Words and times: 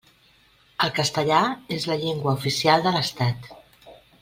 El 0.85 0.93
castellà 0.99 1.41
és 1.77 1.85
la 1.91 1.99
llengua 2.05 2.35
oficial 2.41 2.87
de 2.89 2.95
l'Estat. 2.97 3.49